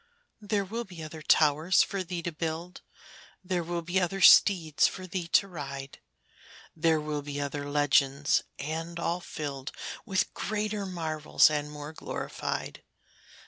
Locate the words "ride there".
5.47-6.99